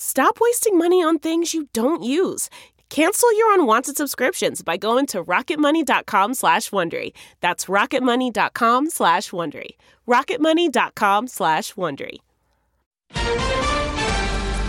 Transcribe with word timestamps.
Stop 0.00 0.38
wasting 0.40 0.78
money 0.78 1.02
on 1.02 1.18
things 1.18 1.52
you 1.52 1.66
don't 1.72 2.04
use. 2.04 2.50
Cancel 2.88 3.36
your 3.36 3.52
unwanted 3.54 3.96
subscriptions 3.96 4.62
by 4.62 4.76
going 4.76 5.06
to 5.06 5.24
rocketmoney.com 5.24 6.34
slash 6.34 6.70
Wondery. 6.70 7.12
That's 7.40 7.64
rocketmoney.com 7.64 8.90
slash 8.90 9.30
Wondery. 9.30 9.70
rocketmoney.com 10.06 11.26
slash 11.26 11.74
Wondery. 11.74 12.18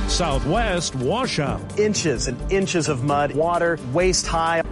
Southwest 0.09 0.95
washout. 0.95 1.79
Inches 1.79 2.27
and 2.27 2.51
inches 2.51 2.89
of 2.89 3.03
mud, 3.03 3.35
water 3.35 3.77
waist 3.93 4.25
high. 4.25 4.63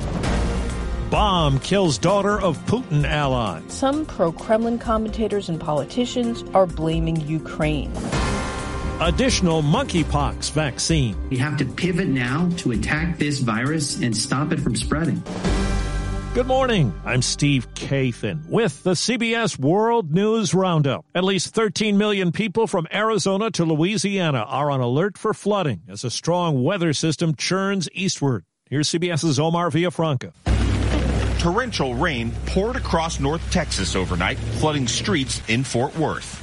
Bomb 1.11 1.59
kills 1.59 1.99
daughter 1.99 2.41
of 2.41 2.57
Putin 2.65 3.05
ally. 3.05 3.61
Some 3.67 4.07
pro 4.07 4.31
Kremlin 4.31 4.79
commentators 4.79 5.49
and 5.49 5.59
politicians 5.59 6.43
are 6.55 6.65
blaming 6.65 7.21
Ukraine 7.27 7.93
additional 8.99 9.61
monkeypox 9.61 10.51
vaccine. 10.51 11.15
We 11.29 11.37
have 11.37 11.57
to 11.57 11.65
pivot 11.65 12.07
now 12.07 12.49
to 12.57 12.71
attack 12.71 13.17
this 13.17 13.39
virus 13.39 14.01
and 14.01 14.15
stop 14.15 14.51
it 14.51 14.59
from 14.59 14.75
spreading. 14.75 15.21
Good 16.33 16.47
morning. 16.47 16.93
I'm 17.03 17.21
Steve 17.21 17.73
Kathan 17.73 18.47
with 18.47 18.83
the 18.83 18.91
CBS 18.91 19.57
World 19.57 20.11
News 20.11 20.53
Roundup. 20.53 21.05
At 21.15 21.23
least 21.23 21.53
13 21.53 21.97
million 21.97 22.31
people 22.31 22.67
from 22.67 22.87
Arizona 22.93 23.49
to 23.51 23.65
Louisiana 23.65 24.45
are 24.47 24.69
on 24.69 24.79
alert 24.79 25.17
for 25.17 25.33
flooding 25.33 25.81
as 25.87 26.03
a 26.03 26.11
strong 26.11 26.63
weather 26.63 26.93
system 26.93 27.33
churns 27.35 27.89
eastward. 27.91 28.45
Here's 28.69 28.89
CBS's 28.89 29.39
Omar 29.39 29.71
Villafranca. 29.71 30.33
Torrential 31.39 31.95
rain 31.95 32.31
poured 32.47 32.75
across 32.75 33.19
North 33.19 33.41
Texas 33.51 33.95
overnight, 33.95 34.37
flooding 34.37 34.87
streets 34.87 35.41
in 35.47 35.63
Fort 35.63 35.95
Worth. 35.97 36.36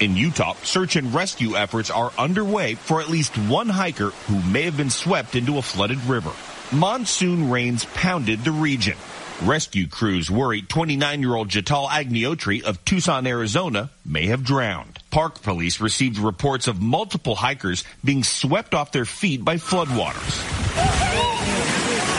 In 0.00 0.16
Utah, 0.16 0.54
search 0.64 0.96
and 0.96 1.14
rescue 1.14 1.56
efforts 1.56 1.88
are 1.88 2.12
underway 2.18 2.74
for 2.74 3.00
at 3.00 3.08
least 3.08 3.38
one 3.38 3.68
hiker 3.68 4.10
who 4.26 4.42
may 4.42 4.62
have 4.62 4.76
been 4.76 4.90
swept 4.90 5.36
into 5.36 5.58
a 5.58 5.62
flooded 5.62 6.02
river. 6.06 6.32
Monsoon 6.72 7.50
rains 7.50 7.84
pounded 7.94 8.42
the 8.42 8.50
region. 8.50 8.96
Rescue 9.42 9.86
crews 9.86 10.30
worry 10.30 10.62
29-year-old 10.62 11.48
Jetal 11.48 11.88
Agnihotri 11.88 12.62
of 12.62 12.84
Tucson, 12.84 13.26
Arizona 13.26 13.90
may 14.04 14.26
have 14.26 14.44
drowned. 14.44 14.98
Park 15.10 15.42
police 15.42 15.80
received 15.80 16.18
reports 16.18 16.66
of 16.66 16.82
multiple 16.82 17.36
hikers 17.36 17.84
being 18.04 18.24
swept 18.24 18.74
off 18.74 18.90
their 18.90 19.04
feet 19.04 19.44
by 19.44 19.56
floodwaters 19.56 21.13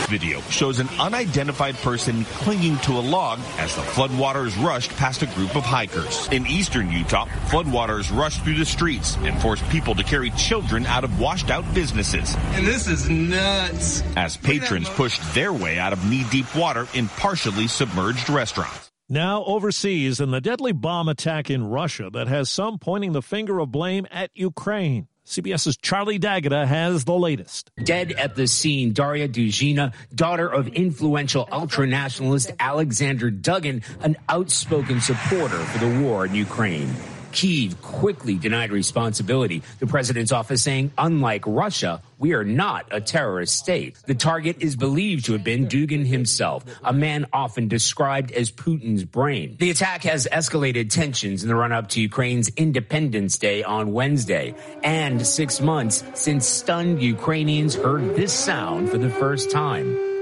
video 0.06 0.40
shows 0.42 0.78
an 0.78 0.88
unidentified 0.98 1.74
person 1.76 2.24
clinging 2.24 2.76
to 2.78 2.92
a 2.92 3.00
log 3.00 3.38
as 3.58 3.74
the 3.74 3.82
floodwaters 3.82 4.56
rushed 4.64 4.90
past 4.96 5.22
a 5.22 5.26
group 5.26 5.56
of 5.56 5.64
hikers. 5.64 6.28
In 6.32 6.46
eastern 6.46 6.90
Utah, 6.90 7.26
floodwaters 7.48 8.16
rushed 8.16 8.42
through 8.42 8.58
the 8.58 8.64
streets 8.64 9.16
and 9.18 9.40
forced 9.40 9.68
people 9.68 9.94
to 9.94 10.04
carry 10.04 10.30
children 10.30 10.86
out 10.86 11.04
of 11.04 11.20
washed 11.20 11.50
out 11.50 11.64
businesses. 11.74 12.36
And 12.52 12.66
this 12.66 12.86
is 12.86 13.08
nuts. 13.08 14.02
As 14.16 14.36
patrons 14.36 14.88
pushed 14.88 15.22
their 15.34 15.52
way 15.52 15.78
out 15.78 15.92
of 15.92 16.08
knee 16.08 16.24
deep 16.30 16.54
water 16.54 16.86
in 16.94 17.08
partially 17.08 17.66
submerged 17.66 18.30
restaurants. 18.30 18.90
Now 19.08 19.44
overseas 19.44 20.20
in 20.20 20.32
the 20.32 20.40
deadly 20.40 20.72
bomb 20.72 21.08
attack 21.08 21.48
in 21.48 21.68
Russia 21.68 22.10
that 22.12 22.26
has 22.26 22.50
some 22.50 22.78
pointing 22.78 23.12
the 23.12 23.22
finger 23.22 23.60
of 23.60 23.70
blame 23.70 24.06
at 24.10 24.30
Ukraine. 24.34 25.06
CBS's 25.26 25.76
Charlie 25.76 26.18
D'Agata 26.18 26.64
has 26.66 27.04
the 27.04 27.14
latest. 27.14 27.72
Dead 27.82 28.12
at 28.12 28.36
the 28.36 28.46
scene, 28.46 28.92
Daria 28.92 29.28
Dugina, 29.28 29.92
daughter 30.14 30.48
of 30.48 30.68
influential 30.68 31.46
ultranationalist 31.46 32.54
Alexander 32.60 33.30
Dugin, 33.30 33.82
an 34.02 34.16
outspoken 34.28 35.00
supporter 35.00 35.58
for 35.58 35.78
the 35.84 36.00
war 36.00 36.26
in 36.26 36.34
Ukraine. 36.34 36.94
Kiev 37.36 37.82
quickly 37.82 38.36
denied 38.36 38.72
responsibility. 38.72 39.62
The 39.78 39.86
president's 39.86 40.32
office 40.32 40.62
saying, 40.62 40.92
unlike 40.96 41.44
Russia, 41.46 42.00
we 42.18 42.32
are 42.32 42.44
not 42.44 42.86
a 42.90 42.98
terrorist 42.98 43.58
state. 43.58 43.98
The 44.06 44.14
target 44.14 44.56
is 44.60 44.74
believed 44.74 45.26
to 45.26 45.34
have 45.34 45.44
been 45.44 45.66
Dugin 45.68 46.06
himself, 46.06 46.64
a 46.82 46.94
man 46.94 47.26
often 47.34 47.68
described 47.68 48.32
as 48.32 48.50
Putin's 48.50 49.04
brain. 49.04 49.56
The 49.58 49.68
attack 49.68 50.04
has 50.04 50.26
escalated 50.32 50.88
tensions 50.88 51.42
in 51.42 51.50
the 51.50 51.54
run 51.54 51.72
up 51.72 51.90
to 51.90 52.00
Ukraine's 52.00 52.48
Independence 52.56 53.36
Day 53.36 53.62
on 53.62 53.92
Wednesday, 53.92 54.54
and 54.82 55.26
six 55.26 55.60
months 55.60 56.04
since 56.14 56.46
stunned 56.46 57.02
Ukrainians 57.02 57.74
heard 57.74 58.16
this 58.16 58.32
sound 58.32 58.88
for 58.88 58.96
the 58.96 59.10
first 59.10 59.50
time. 59.50 60.15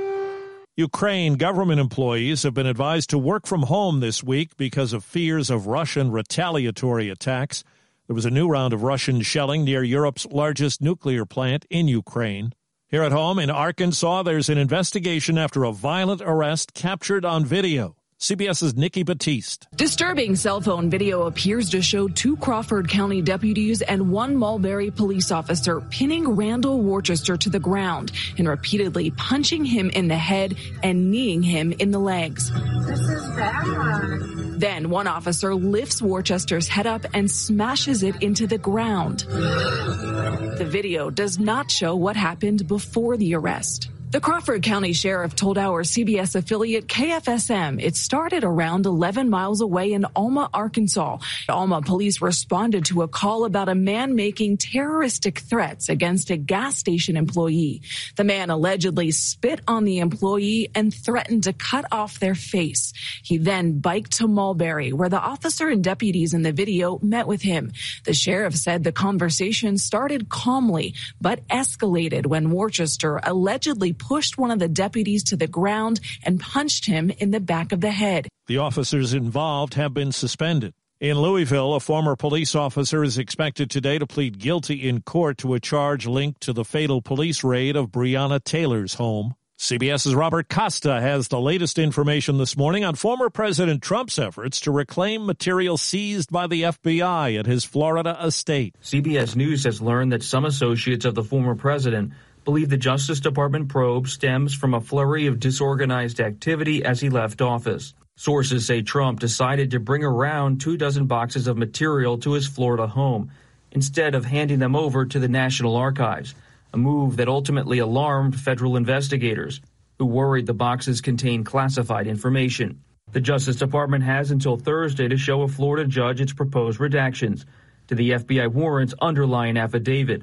Ukraine 0.76 1.34
government 1.34 1.78
employees 1.78 2.42
have 2.42 2.52
been 2.52 2.66
advised 2.66 3.08
to 3.10 3.18
work 3.18 3.46
from 3.46 3.62
home 3.62 4.00
this 4.00 4.24
week 4.24 4.56
because 4.56 4.92
of 4.92 5.04
fears 5.04 5.48
of 5.48 5.68
Russian 5.68 6.10
retaliatory 6.10 7.08
attacks. 7.08 7.62
There 8.08 8.14
was 8.14 8.24
a 8.24 8.30
new 8.30 8.48
round 8.48 8.72
of 8.72 8.82
Russian 8.82 9.22
shelling 9.22 9.62
near 9.62 9.84
Europe's 9.84 10.26
largest 10.26 10.82
nuclear 10.82 11.24
plant 11.24 11.64
in 11.70 11.86
Ukraine. 11.86 12.54
Here 12.88 13.04
at 13.04 13.12
home 13.12 13.38
in 13.38 13.50
Arkansas, 13.50 14.24
there's 14.24 14.48
an 14.48 14.58
investigation 14.58 15.38
after 15.38 15.62
a 15.62 15.70
violent 15.70 16.20
arrest 16.20 16.74
captured 16.74 17.24
on 17.24 17.44
video. 17.44 17.94
CBS's 18.20 18.74
Nikki 18.74 19.04
Battiste. 19.04 19.66
Disturbing 19.76 20.36
cell 20.36 20.60
phone 20.60 20.88
video 20.88 21.26
appears 21.26 21.70
to 21.70 21.82
show 21.82 22.08
two 22.08 22.36
Crawford 22.36 22.88
County 22.88 23.20
deputies 23.20 23.82
and 23.82 24.10
one 24.10 24.36
Mulberry 24.36 24.90
police 24.90 25.30
officer 25.30 25.80
pinning 25.80 26.30
Randall 26.30 26.80
Worcester 26.80 27.36
to 27.36 27.50
the 27.50 27.58
ground 27.58 28.12
and 28.38 28.48
repeatedly 28.48 29.10
punching 29.10 29.64
him 29.64 29.90
in 29.90 30.08
the 30.08 30.16
head 30.16 30.56
and 30.82 31.10
kneeing 31.10 31.42
him 31.42 31.72
in 31.72 31.90
the 31.90 31.98
legs. 31.98 32.50
This 32.86 33.00
is 33.00 33.26
bad. 33.36 34.34
Then 34.60 34.88
one 34.88 35.08
officer 35.08 35.54
lifts 35.54 36.00
Worcester's 36.00 36.68
head 36.68 36.86
up 36.86 37.04
and 37.12 37.30
smashes 37.30 38.02
it 38.02 38.22
into 38.22 38.46
the 38.46 38.58
ground. 38.58 39.20
The 39.20 40.66
video 40.66 41.10
does 41.10 41.38
not 41.38 41.70
show 41.70 41.96
what 41.96 42.16
happened 42.16 42.68
before 42.68 43.16
the 43.16 43.34
arrest. 43.34 43.90
The 44.14 44.20
Crawford 44.20 44.62
County 44.62 44.92
Sheriff 44.92 45.34
told 45.34 45.58
our 45.58 45.82
CBS 45.82 46.36
affiliate 46.36 46.86
KFSM 46.86 47.82
it 47.82 47.96
started 47.96 48.44
around 48.44 48.86
11 48.86 49.28
miles 49.28 49.60
away 49.60 49.92
in 49.92 50.06
Alma, 50.14 50.48
Arkansas. 50.54 51.18
Alma 51.48 51.82
police 51.82 52.22
responded 52.22 52.84
to 52.84 53.02
a 53.02 53.08
call 53.08 53.44
about 53.44 53.68
a 53.68 53.74
man 53.74 54.14
making 54.14 54.58
terroristic 54.58 55.40
threats 55.40 55.88
against 55.88 56.30
a 56.30 56.36
gas 56.36 56.76
station 56.76 57.16
employee. 57.16 57.82
The 58.14 58.22
man 58.22 58.50
allegedly 58.50 59.10
spit 59.10 59.62
on 59.66 59.82
the 59.82 59.98
employee 59.98 60.70
and 60.76 60.94
threatened 60.94 61.42
to 61.42 61.52
cut 61.52 61.84
off 61.90 62.20
their 62.20 62.36
face. 62.36 62.92
He 63.24 63.38
then 63.38 63.80
biked 63.80 64.18
to 64.18 64.28
Mulberry, 64.28 64.92
where 64.92 65.08
the 65.08 65.18
officer 65.18 65.68
and 65.68 65.82
deputies 65.82 66.34
in 66.34 66.42
the 66.42 66.52
video 66.52 67.00
met 67.02 67.26
with 67.26 67.42
him. 67.42 67.72
The 68.04 68.14
sheriff 68.14 68.54
said 68.54 68.84
the 68.84 68.92
conversation 68.92 69.76
started 69.76 70.28
calmly, 70.28 70.94
but 71.20 71.44
escalated 71.48 72.26
when 72.26 72.52
Worcester 72.52 73.18
allegedly 73.20 73.92
pushed 74.08 74.38
one 74.38 74.50
of 74.50 74.58
the 74.58 74.68
deputies 74.68 75.24
to 75.24 75.36
the 75.36 75.46
ground 75.46 76.00
and 76.24 76.40
punched 76.40 76.86
him 76.86 77.10
in 77.10 77.30
the 77.30 77.40
back 77.40 77.72
of 77.72 77.80
the 77.80 77.90
head. 77.90 78.28
The 78.46 78.58
officers 78.58 79.14
involved 79.14 79.74
have 79.74 79.94
been 79.94 80.12
suspended. 80.12 80.74
In 81.00 81.18
Louisville, 81.18 81.74
a 81.74 81.80
former 81.80 82.16
police 82.16 82.54
officer 82.54 83.02
is 83.02 83.18
expected 83.18 83.70
today 83.70 83.98
to 83.98 84.06
plead 84.06 84.38
guilty 84.38 84.88
in 84.88 85.02
court 85.02 85.38
to 85.38 85.54
a 85.54 85.60
charge 85.60 86.06
linked 86.06 86.40
to 86.42 86.52
the 86.52 86.64
fatal 86.64 87.02
police 87.02 87.42
raid 87.42 87.76
of 87.76 87.90
Breonna 87.90 88.42
Taylor's 88.42 88.94
home. 88.94 89.34
CBS's 89.58 90.14
Robert 90.14 90.48
Costa 90.48 91.00
has 91.00 91.28
the 91.28 91.40
latest 91.40 91.78
information 91.78 92.38
this 92.38 92.56
morning 92.56 92.84
on 92.84 92.96
former 92.96 93.30
President 93.30 93.82
Trump's 93.82 94.18
efforts 94.18 94.60
to 94.60 94.72
reclaim 94.72 95.24
material 95.24 95.78
seized 95.78 96.30
by 96.30 96.46
the 96.46 96.62
FBI 96.62 97.38
at 97.38 97.46
his 97.46 97.64
Florida 97.64 98.18
estate. 98.22 98.74
CBS 98.82 99.36
News 99.36 99.64
has 99.64 99.80
learned 99.80 100.12
that 100.12 100.22
some 100.22 100.44
associates 100.44 101.04
of 101.04 101.14
the 101.14 101.24
former 101.24 101.54
president 101.54 102.12
believe 102.44 102.68
the 102.68 102.76
Justice 102.76 103.20
Department 103.20 103.68
probe 103.68 104.08
stems 104.08 104.54
from 104.54 104.74
a 104.74 104.80
flurry 104.80 105.26
of 105.26 105.40
disorganized 105.40 106.20
activity 106.20 106.84
as 106.84 107.00
he 107.00 107.08
left 107.08 107.40
office. 107.40 107.94
Sources 108.16 108.66
say 108.66 108.82
Trump 108.82 109.18
decided 109.18 109.70
to 109.70 109.80
bring 109.80 110.04
around 110.04 110.60
two 110.60 110.76
dozen 110.76 111.06
boxes 111.06 111.46
of 111.46 111.56
material 111.56 112.18
to 112.18 112.32
his 112.32 112.46
Florida 112.46 112.86
home 112.86 113.30
instead 113.72 114.14
of 114.14 114.24
handing 114.24 114.60
them 114.60 114.76
over 114.76 115.04
to 115.04 115.18
the 115.18 115.28
National 115.28 115.74
Archives, 115.76 116.34
a 116.72 116.76
move 116.76 117.16
that 117.16 117.28
ultimately 117.28 117.78
alarmed 117.78 118.38
federal 118.38 118.76
investigators 118.76 119.60
who 119.98 120.06
worried 120.06 120.46
the 120.46 120.54
boxes 120.54 121.00
contained 121.00 121.46
classified 121.46 122.06
information. 122.06 122.80
The 123.12 123.20
Justice 123.20 123.56
Department 123.56 124.04
has 124.04 124.30
until 124.30 124.56
Thursday 124.56 125.08
to 125.08 125.16
show 125.16 125.42
a 125.42 125.48
Florida 125.48 125.88
judge 125.88 126.20
its 126.20 126.32
proposed 126.32 126.78
redactions 126.78 127.44
to 127.88 127.94
the 127.94 128.10
FBI 128.10 128.48
warrant's 128.48 128.94
underlying 129.00 129.56
affidavit, 129.56 130.22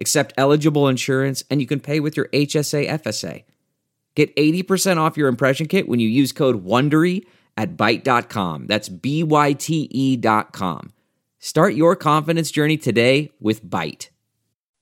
accept 0.00 0.32
eligible 0.36 0.88
insurance, 0.88 1.44
and 1.50 1.60
you 1.60 1.66
can 1.66 1.80
pay 1.80 2.00
with 2.00 2.16
your 2.16 2.28
HSA 2.28 2.88
FSA. 2.88 3.44
Get 4.14 4.34
80% 4.36 4.96
off 4.96 5.16
your 5.16 5.28
impression 5.28 5.66
kit 5.66 5.88
when 5.88 6.00
you 6.00 6.08
use 6.08 6.32
code 6.32 6.64
WONDERY 6.64 7.24
at 7.56 7.76
Byte.com. 7.76 8.66
That's 8.66 8.88
B-Y-T-E 8.88 10.16
dot 10.16 10.52
com. 10.52 10.92
Start 11.38 11.74
your 11.74 11.96
confidence 11.96 12.50
journey 12.50 12.76
today 12.76 13.30
with 13.40 13.64
Byte. 13.64 14.08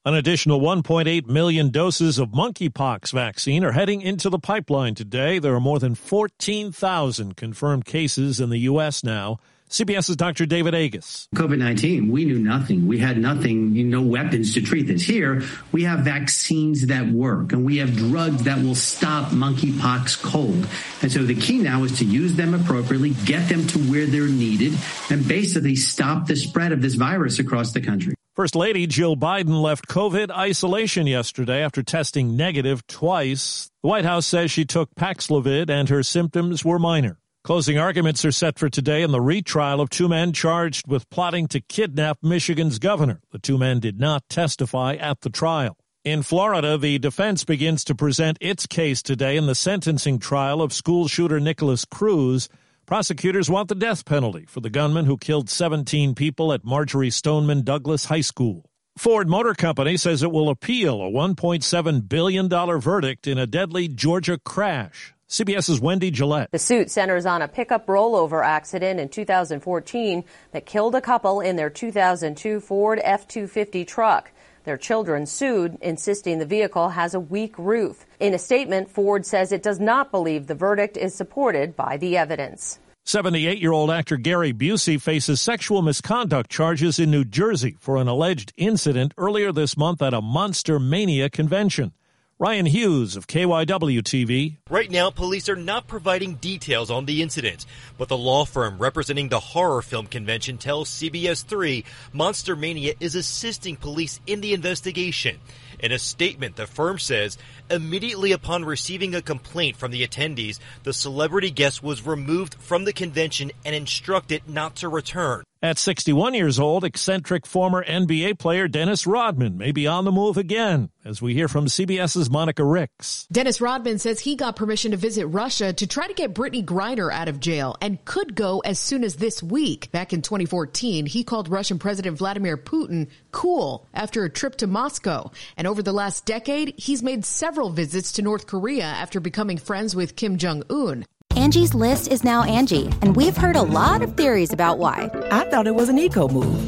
An 0.05 0.15
additional 0.15 0.61
1.8 0.61 1.27
million 1.27 1.71
doses 1.71 2.19
of 2.19 2.31
monkeypox 2.31 3.13
vaccine 3.13 3.63
are 3.63 3.73
heading 3.73 4.01
into 4.01 4.31
the 4.31 4.39
pipeline 4.39 4.95
today. 4.95 5.39
There 5.39 5.55
are 5.55 5.61
more 5.61 5.79
than 5.79 5.95
14,000 5.95 7.37
confirmed 7.37 7.85
cases 7.85 8.41
in 8.41 8.49
the 8.49 8.61
U.S. 8.61 9.05
now. 9.05 9.39
CBS's 9.69 10.17
Dr. 10.17 10.47
David 10.47 10.75
Agus. 10.75 11.29
COVID 11.35 11.59
19, 11.59 12.11
we 12.11 12.25
knew 12.25 12.39
nothing. 12.39 12.87
We 12.87 12.99
had 12.99 13.19
nothing, 13.19 13.91
no 13.91 14.01
weapons 14.01 14.55
to 14.55 14.63
treat 14.63 14.87
this. 14.87 15.03
Here, 15.03 15.43
we 15.73 15.85
have 15.85 16.01
vaccines 16.01 16.87
that 16.87 17.07
work 17.09 17.53
and 17.53 17.65
we 17.65 17.77
have 17.79 17.95
drugs 17.95 18.45
that 18.45 18.59
will 18.59 18.75
stop 18.75 19.31
monkeypox 19.31 20.23
cold. 20.23 20.67
And 21.03 21.13
so 21.13 21.23
the 21.23 21.35
key 21.35 21.59
now 21.59 21.85
is 21.85 21.99
to 21.99 22.05
use 22.05 22.35
them 22.35 22.55
appropriately, 22.55 23.11
get 23.27 23.49
them 23.49 23.67
to 23.69 23.79
where 23.79 24.07
they're 24.07 24.27
needed, 24.27 24.73
and 25.11 25.27
basically 25.29 25.77
stop 25.77 26.27
the 26.27 26.37
spread 26.37 26.73
of 26.73 26.81
this 26.81 26.95
virus 26.95 27.39
across 27.39 27.73
the 27.73 27.81
country. 27.81 28.15
First 28.35 28.55
Lady 28.55 28.87
Jill 28.87 29.17
Biden 29.17 29.61
left 29.61 29.89
COVID 29.89 30.31
isolation 30.31 31.07
yesterday 31.07 31.63
after 31.63 31.83
testing 31.83 32.37
negative 32.37 32.87
twice. 32.87 33.69
The 33.83 33.89
White 33.89 34.05
House 34.05 34.27
says 34.27 34.51
she 34.51 34.65
took 34.65 34.95
Paxlovid 34.95 35.69
and 35.69 35.89
her 35.89 36.03
symptoms 36.03 36.65
were 36.65 36.79
minor. 36.79 37.19
Closing 37.45 37.79
arguments 37.79 38.25
are 38.25 38.33
set 38.33 38.59
for 38.59 38.69
today 38.69 39.03
in 39.03 39.11
the 39.11 39.21
retrial 39.21 39.81
of 39.81 39.89
two 39.89 40.09
men 40.09 40.33
charged 40.33 40.87
with 40.87 41.09
plotting 41.09 41.47
to 41.49 41.61
kidnap 41.61 42.19
Michigan's 42.23 42.79
governor. 42.79 43.21
The 43.31 43.39
two 43.39 43.57
men 43.57 43.81
did 43.81 43.99
not 43.99 44.29
testify 44.29 44.95
at 44.97 45.23
the 45.23 45.31
trial. 45.31 45.77
In 46.05 46.23
Florida, 46.23 46.77
the 46.77 46.99
defense 46.99 47.45
begins 47.45 47.85
to 47.85 47.95
present 47.95 48.39
its 48.41 48.67
case 48.67 49.03
today 49.03 49.37
in 49.37 49.47
the 49.47 49.55
sentencing 49.55 50.19
trial 50.19 50.61
of 50.61 50.73
school 50.73 51.09
shooter 51.09 51.41
Nikolas 51.41 51.85
Cruz. 51.85 52.49
Prosecutors 52.87 53.49
want 53.49 53.69
the 53.69 53.75
death 53.75 54.05
penalty 54.05 54.45
for 54.47 54.61
the 54.61 54.71
gunman 54.71 55.07
who 55.07 55.17
killed 55.17 55.49
17 55.49 56.15
people 56.15 56.53
at 56.53 56.65
Marjory 56.65 57.11
Stoneman 57.11 57.63
Douglas 57.63 58.07
High 58.07 58.21
School. 58.21 58.69
Ford 58.97 59.29
Motor 59.29 59.55
Company 59.55 59.97
says 59.97 60.23
it 60.23 60.33
will 60.33 60.51
appeal 60.51 61.01
a 61.01 61.11
$1.7 61.11 62.09
billion 62.09 62.49
verdict 62.49 63.27
in 63.27 63.39
a 63.39 63.47
deadly 63.47 63.89
Georgia 63.89 64.39
crash. 64.39 65.15
CBS's 65.29 65.79
Wendy 65.79 66.11
Gillette. 66.11 66.51
The 66.53 66.59
suit 66.59 66.91
centers 66.91 67.27
on 67.27 67.43
a 67.43 67.49
pickup 67.49 67.87
rollover 67.87 68.43
accident 68.43 68.99
in 68.99 69.11
2014 69.11 70.25
that 70.53 70.65
killed 70.65 70.95
a 70.95 71.03
couple 71.03 71.43
in 71.43 71.57
their 71.57 71.69
2002 71.69 72.61
Ford 72.61 72.99
F-250 73.05 73.87
truck. 73.87 74.31
Their 74.65 74.79
children 74.79 75.27
sued, 75.27 75.77
insisting 75.83 76.39
the 76.39 76.47
vehicle 76.47 76.89
has 76.89 77.13
a 77.13 77.21
weak 77.21 77.59
roof. 77.59 78.07
In 78.19 78.33
a 78.33 78.39
statement, 78.39 78.91
Ford 78.91 79.27
says 79.27 79.53
it 79.53 79.63
does 79.63 79.79
not 79.79 80.11
believe 80.11 80.47
the 80.47 80.55
verdict 80.55 80.97
is 80.97 81.15
supported 81.15 81.77
by 81.77 81.99
the 81.99 82.17
evidence. 82.17 82.79
78 83.05 83.59
year 83.59 83.73
old 83.73 83.91
actor 83.91 84.17
Gary 84.17 84.55
Busey 84.55 84.99
faces 84.99 85.43
sexual 85.43 85.83
misconduct 85.83 86.51
charges 86.51 86.99
in 86.99 87.11
New 87.11 87.25
Jersey 87.25 87.77
for 87.79 87.99
an 87.99 88.09
alleged 88.09 88.55
incident 88.57 89.13
earlier 89.19 89.53
this 89.53 89.77
month 89.77 90.01
at 90.01 90.15
a 90.15 90.23
Monster 90.23 90.79
Mania 90.79 91.29
convention. 91.29 91.93
Ryan 92.41 92.67
Hughes 92.67 93.17
of 93.17 93.27
KYW 93.27 94.01
TV. 94.01 94.59
Right 94.71 94.89
now, 94.89 95.11
police 95.11 95.49
are 95.49 95.57
not 95.57 95.89
providing 95.89 96.35
details 96.35 96.89
on 96.89 97.05
the 97.05 97.21
incident, 97.21 97.67
but 97.99 98.07
the 98.07 98.17
law 98.17 98.45
firm 98.45 98.79
representing 98.79 99.29
the 99.29 99.41
horror 99.41 99.83
film 99.83 100.07
convention 100.07 100.57
tells 100.57 100.89
CBS 100.89 101.45
3 101.45 101.85
Monster 102.13 102.55
Mania 102.55 102.95
is 103.01 103.17
assisting 103.17 103.75
police 103.75 104.21
in 104.25 104.41
the 104.41 104.55
investigation. 104.55 105.41
In 105.81 105.93
a 105.93 105.99
statement, 105.99 106.57
the 106.57 106.67
firm 106.67 106.99
says 106.99 107.39
immediately 107.71 108.33
upon 108.33 108.65
receiving 108.65 109.15
a 109.15 109.23
complaint 109.23 109.77
from 109.77 109.91
the 109.91 110.07
attendees, 110.07 110.59
the 110.83 110.93
celebrity 110.93 111.51
guest 111.51 111.83
was 111.83 112.07
removed 112.07 112.55
from 112.55 112.85
the 112.85 112.93
convention 112.93 113.53
and 113.65 113.75
instructed 113.75 114.43
not 114.49 114.77
to 114.77 114.89
return. 114.89 115.45
At 115.61 115.77
61 115.77 116.35
years 116.35 116.61
old, 116.61 116.85
eccentric 116.85 117.45
former 117.45 117.85
NBA 117.85 118.39
player 118.39 118.69
Dennis 118.69 119.09
Rodman 119.09 119.59
may 119.59 119.73
be 119.73 119.89
on 119.89 120.05
the 120.05 120.13
move 120.13 120.37
again, 120.37 120.91
as 121.05 121.21
we 121.21 121.35
hear 121.35 121.49
from 121.49 121.67
CBS's 121.67 122.31
Monica 122.31 122.63
Ricks. 122.65 123.27
Dennis 123.33 123.61
Rodman 123.61 123.99
says 123.99 124.21
he 124.21 124.37
got 124.37 124.55
permission 124.55 124.93
to 124.93 124.97
visit 124.97 125.27
Russia 125.27 125.73
to 125.73 125.87
try 125.89 126.07
to 126.07 126.15
get 126.15 126.33
Brittney 126.33 126.65
Griner 126.65 127.13
out 127.13 127.27
of 127.27 127.41
jail 127.41 127.75
and 127.81 128.05
could 128.05 128.37
go 128.37 128.61
as 128.61 128.79
soon 128.79 129.03
as 129.03 129.17
this 129.17 129.43
week. 129.43 129.91
Back 129.91 130.13
in 130.13 130.23
2014, 130.23 131.07
he 131.07 131.25
called 131.25 131.49
Russian 131.49 131.81
President 131.81 132.17
Vladimir 132.17 132.57
Putin 132.57 133.09
cool 133.33 133.85
after 133.93 134.23
a 134.23 134.31
trip 134.31 134.55
to 134.59 134.69
Moscow. 134.69 135.33
And 135.57 135.67
over 135.69 135.83
the 135.83 135.93
last 135.93 136.25
decade, 136.25 136.75
he's 136.77 137.03
made 137.03 137.25
several 137.25 137.71
visits 137.71 138.13
to 138.13 138.23
North 138.23 138.47
Korea 138.47 138.85
after 138.85 139.21
becoming 139.21 139.59
friends 139.59 139.95
with 139.95 140.17
Kim 140.17 140.39
Jong 140.39 140.63
Un. 140.71 141.05
Angie's 141.37 141.75
list 141.75 142.09
is 142.09 142.25
now 142.25 142.43
Angie, 142.43 142.91
and 143.03 143.15
we've 143.15 143.37
heard 143.37 143.55
a 143.55 143.63
lot 143.63 144.03
of 144.03 144.17
theories 144.17 144.53
about 144.53 144.79
why. 144.79 145.11
I 145.31 145.45
thought 145.51 145.67
it 145.67 145.75
was 145.75 145.89
an 145.89 145.99
eco 145.99 146.27
move. 146.27 146.68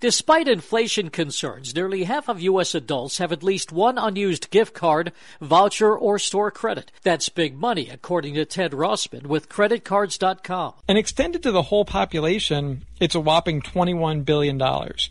Despite 0.00 0.48
inflation 0.48 1.10
concerns, 1.10 1.74
nearly 1.74 2.04
half 2.04 2.28
of 2.28 2.40
U.S. 2.40 2.74
adults 2.74 3.18
have 3.18 3.32
at 3.32 3.42
least 3.42 3.72
one 3.72 3.98
unused 3.98 4.50
gift 4.50 4.74
card, 4.74 5.12
voucher, 5.40 5.96
or 5.96 6.18
store 6.18 6.50
credit. 6.50 6.90
That's 7.02 7.28
big 7.28 7.56
money, 7.56 7.88
according 7.90 8.34
to 8.34 8.44
Ted 8.44 8.72
Rossman 8.72 9.26
with 9.26 9.48
creditcards.com. 9.48 10.74
And 10.88 10.98
extended 10.98 11.42
to 11.42 11.52
the 11.52 11.62
whole 11.62 11.84
population, 11.84 12.84
it's 13.00 13.14
a 13.14 13.20
whopping 13.20 13.60
$21 13.60 14.24
billion. 14.24 14.60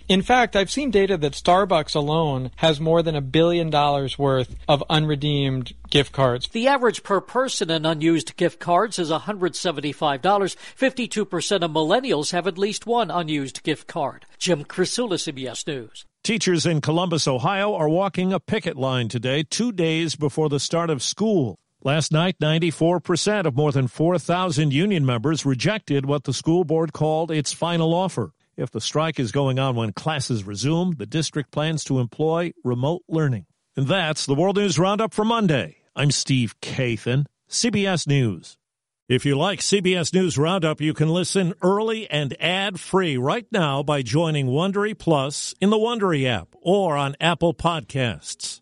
In 0.08 0.22
fact, 0.22 0.56
I've 0.56 0.72
seen 0.72 0.92
data 0.92 1.18
that 1.18 1.34
Starbucks 1.34 1.96
alone 1.96 2.52
has 2.58 2.80
more 2.80 3.02
than 3.02 3.16
a 3.16 3.22
billion 3.22 3.70
dollars 3.70 4.18
worth 4.18 4.56
of 4.68 4.84
unredeemed 4.90 5.74
gift 5.90 6.12
cards. 6.12 6.48
The 6.50 6.68
average 6.68 7.04
per 7.04 7.22
person 7.22 7.70
in 7.70 7.86
unused 7.86 8.36
gift 8.38 8.60
cards 8.60 9.00
is 9.00 9.12
$175. 9.12 10.22
52% 10.22 11.62
of 11.62 11.72
millennials 11.72 12.32
have 12.32 12.48
at 12.48 12.58
least 12.58 12.86
one 12.86 13.12
unused 13.12 13.64
gift 13.64 13.88
card. 13.88 14.26
Jim 14.38 14.64
Krasula, 14.64 15.16
CBS 15.16 15.68
News. 15.68 16.06
Teachers 16.24 16.66
in 16.66 16.80
Columbus, 16.80 17.28
Ohio 17.28 17.76
are 17.76 17.90
walking 17.90 18.32
a 18.32 18.40
picket 18.40 18.78
line 18.78 19.10
today, 19.10 19.44
two 19.44 19.74
days 19.74 20.16
before 20.16 20.48
the 20.48 20.60
start 20.60 20.90
of 20.90 21.04
school. 21.04 21.60
Last 21.86 22.14
night, 22.14 22.40
94% 22.42 23.46
of 23.46 23.58
more 23.58 23.74
than 23.74 23.90
4,000 23.90 24.72
union 24.72 25.06
members 25.06 25.46
rejected 25.46 26.06
what 26.06 26.24
the 26.24 26.32
school 26.32 26.64
board 26.64 26.94
called 26.94 27.30
its 27.30 27.52
final 27.52 27.94
offer. 27.94 28.32
If 28.56 28.72
the 28.72 28.80
strike 28.80 29.20
is 29.20 29.34
going 29.34 29.60
on 29.60 29.76
when 29.76 29.92
classes 29.92 30.46
resume, 30.46 30.94
the 30.96 31.06
district 31.06 31.52
plans 31.52 31.84
to 31.86 32.00
employ 32.00 32.54
remote 32.64 33.02
learning. 33.10 33.48
And 33.76 33.86
that's 33.86 34.26
the 34.26 34.34
World 34.34 34.56
News 34.56 34.80
Roundup 34.80 35.14
for 35.14 35.26
Monday. 35.26 35.76
I'm 35.94 36.12
Steve 36.12 36.56
Kathan, 36.62 37.26
CBS 37.50 38.08
News. 38.08 38.56
If 39.10 39.26
you 39.26 39.38
like 39.38 39.60
CBS 39.60 40.14
News 40.14 40.38
Roundup, 40.38 40.80
you 40.80 40.94
can 40.94 41.10
listen 41.10 41.54
early 41.62 42.10
and 42.10 42.34
ad-free 42.42 43.18
right 43.18 43.48
now 43.52 43.84
by 43.84 44.04
joining 44.04 44.48
Wondery 44.48 44.98
Plus 44.98 45.54
in 45.60 45.70
the 45.70 45.78
Wondery 45.78 46.26
app 46.26 46.48
or 46.62 46.96
on 46.96 47.18
Apple 47.20 47.54
Podcasts. 47.54 48.62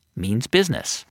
means 0.21 0.47
business. 0.47 0.99